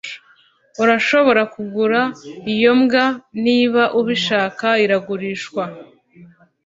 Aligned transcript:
Urashobora 0.81 1.41
kugura 1.53 2.01
iyo 2.53 2.71
mbwa 2.79 3.05
niba 3.43 3.83
ubishaka 3.99 4.67
Iragurishwa 4.85 5.63